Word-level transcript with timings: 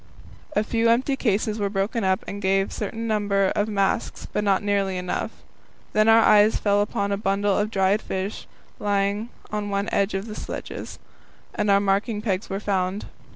A 0.55 0.63
few 0.63 0.89
empty 0.89 1.15
cases 1.15 1.59
were 1.59 1.69
broken 1.69 2.03
up 2.03 2.23
and 2.27 2.41
gave 2.41 2.69
a 2.69 2.73
certain 2.73 3.05
number 3.05 3.49
of 3.55 3.67
marks, 3.67 4.25
but 4.33 4.43
not 4.43 4.63
nearly 4.63 4.97
enough. 4.97 5.29
Then 5.93 6.09
our 6.09 6.23
eyes 6.23 6.57
fell 6.57 6.81
upon 6.81 7.11
a 7.11 7.17
bundle 7.17 7.55
of 7.55 7.69
dried 7.69 8.01
fish 8.01 8.47
lying 8.79 9.29
on 9.51 9.69
one 9.69 9.89
of 9.89 10.25
the 10.25 10.33
sledges, 10.33 10.97
and 11.53 11.69
our 11.69 11.79
marking 11.79 12.19
pegs 12.19 12.49
were 12.49 12.59
found. 12.59 13.05